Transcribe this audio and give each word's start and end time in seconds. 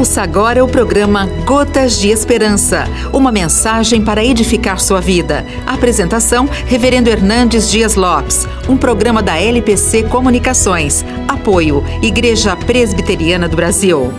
Ouça 0.00 0.22
agora 0.22 0.64
o 0.64 0.66
programa 0.66 1.26
Gotas 1.44 2.00
de 2.00 2.08
Esperança, 2.08 2.84
uma 3.12 3.30
mensagem 3.30 4.02
para 4.02 4.24
edificar 4.24 4.80
sua 4.80 4.98
vida. 4.98 5.44
Apresentação: 5.66 6.48
Reverendo 6.64 7.10
Hernandes 7.10 7.70
Dias 7.70 7.96
Lopes, 7.96 8.48
um 8.66 8.78
programa 8.78 9.22
da 9.22 9.38
LPC 9.38 10.04
Comunicações. 10.04 11.04
Apoio: 11.28 11.84
Igreja 12.02 12.56
Presbiteriana 12.56 13.46
do 13.46 13.54
Brasil. 13.54 14.10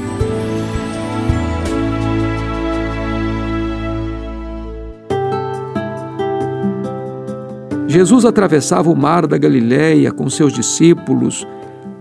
Jesus 7.87 8.23
atravessava 8.23 8.91
o 8.91 8.95
mar 8.95 9.25
da 9.25 9.35
Galiléia 9.35 10.11
com 10.11 10.29
seus 10.29 10.53
discípulos 10.53 11.47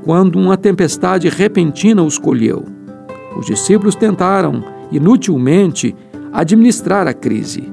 quando 0.04 0.38
uma 0.38 0.58
tempestade 0.58 1.30
repentina 1.30 2.02
os 2.02 2.18
colheu. 2.18 2.79
Os 3.36 3.46
discípulos 3.46 3.94
tentaram, 3.94 4.64
inutilmente, 4.90 5.94
administrar 6.32 7.06
a 7.06 7.14
crise. 7.14 7.72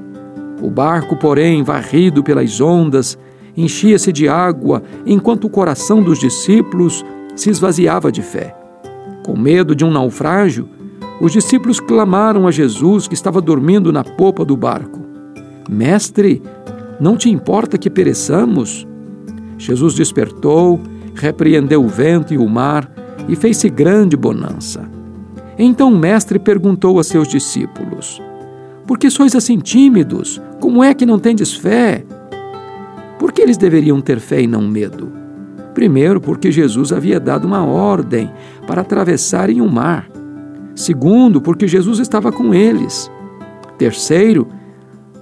O 0.62 0.70
barco, 0.70 1.16
porém, 1.16 1.64
varrido 1.64 2.24
pelas 2.24 2.60
ondas, 2.60 3.18
enchia-se 3.56 4.12
de 4.12 4.28
água 4.28 4.84
enquanto 5.06 5.46
o 5.46 5.50
coração 5.50 6.02
dos 6.02 6.20
discípulos 6.20 7.04
se 7.36 7.50
esvaziava 7.50 8.12
de 8.12 8.22
fé. 8.22 8.56
Com 9.26 9.38
medo 9.38 9.76
de 9.76 9.84
um 9.84 9.92
naufrágio, 9.92 10.70
os 11.20 11.32
discípulos 11.32 11.80
clamaram 11.80 12.48
a 12.48 12.52
Jesus 12.52 13.08
que 13.08 13.14
estava 13.14 13.42
dormindo 13.42 13.92
na 13.92 14.04
popa 14.04 14.46
do 14.46 14.56
barco: 14.56 15.00
Mestre, 15.70 16.42
não 17.00 17.18
te 17.18 17.30
importa 17.30 17.78
que 17.78 17.90
pereçamos? 17.90 18.88
Jesus 19.58 19.96
despertou, 19.96 20.80
repreendeu 21.16 21.84
o 21.84 21.88
vento 21.88 22.34
e 22.34 22.38
o 22.38 22.48
mar 22.48 22.90
e 23.28 23.36
fez-se 23.36 23.70
grande 23.70 24.16
bonança. 24.16 24.97
Então 25.58 25.92
o 25.92 25.98
mestre 25.98 26.38
perguntou 26.38 27.00
a 27.00 27.04
seus 27.04 27.28
discípulos: 27.28 28.22
Por 28.86 28.98
que 28.98 29.10
sois 29.10 29.36
assim 29.36 29.58
tímidos? 29.58 30.42
Como 30.60 30.84
é 30.84 30.94
que 30.94 31.06
não 31.06 31.20
tendes 31.20 31.54
fé? 31.54 32.04
Por 33.18 33.32
que 33.32 33.42
eles 33.42 33.58
deveriam 33.58 34.00
ter 34.00 34.20
fé 34.20 34.42
e 34.42 34.48
não 34.48 34.62
medo? 34.62 35.12
Primeiro, 35.74 36.20
porque 36.20 36.52
Jesus 36.52 36.92
havia 36.92 37.20
dado 37.20 37.46
uma 37.46 37.64
ordem 37.64 38.32
para 38.66 38.82
atravessarem 38.82 39.62
o 39.62 39.70
mar. 39.70 40.10
Segundo, 40.76 41.42
porque 41.42 41.68
Jesus 41.68 42.00
estava 42.00 42.32
com 42.32 42.54
eles. 42.54 43.12
Terceiro, 43.78 44.48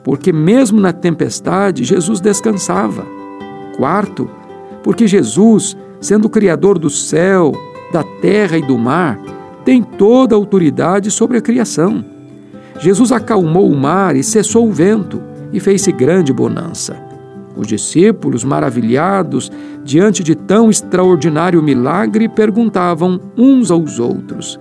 porque 0.04 0.32
mesmo 0.32 0.80
na 0.80 0.94
tempestade 0.94 1.84
Jesus 1.84 2.22
descansava. 2.22 3.06
Quarto, 3.76 4.30
porque 4.84 5.08
Jesus, 5.08 5.76
sendo 6.00 6.26
o 6.26 6.30
Criador 6.30 6.78
do 6.78 6.90
céu, 6.90 7.52
da 7.92 8.04
terra 8.22 8.58
e 8.58 8.62
do 8.62 8.78
mar, 8.78 9.20
tem 9.66 9.82
toda 9.82 10.36
a 10.36 10.38
autoridade 10.38 11.10
sobre 11.10 11.38
a 11.38 11.42
criação. 11.42 12.06
Jesus 12.80 13.12
acalmou 13.12 13.70
o 13.70 13.76
mar 13.76 14.16
e 14.16 14.24
cessou 14.24 14.70
o 14.70 14.72
vento, 14.72 15.22
e 15.52 15.60
fez-se 15.60 15.92
grande 15.92 16.32
bonança. 16.32 16.96
Os 17.58 17.68
discípulos, 17.68 18.44
maravilhados 18.44 19.52
diante 19.84 20.24
de 20.24 20.36
tão 20.36 20.70
extraordinário 20.70 21.64
milagre, 21.64 22.28
perguntavam 22.28 23.20
uns 23.38 23.72
aos 23.72 24.00
outros: 24.00 24.60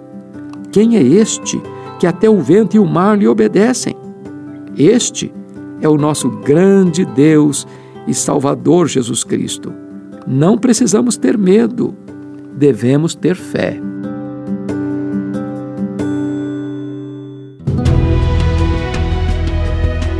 Quem 0.73 0.97
é 0.97 1.03
este 1.03 1.61
que 1.99 2.07
até 2.07 2.31
o 2.31 2.41
vento 2.41 2.77
e 2.77 2.79
o 2.79 2.87
mar 2.87 3.19
lhe 3.19 3.27
obedecem? 3.27 3.97
Este 4.77 5.33
é 5.81 5.89
o 5.89 5.99
nosso 5.99 6.31
grande 6.31 7.05
Deus 7.05 7.67
e 8.07 8.15
Salvador 8.15 8.87
Jesus 8.87 9.25
Cristo. 9.25 9.73
Não 10.27 10.57
precisamos 10.57 11.17
ter 11.17 11.37
medo, 11.37 11.95
devemos 12.57 13.15
ter 13.15 13.35
fé. 13.35 13.81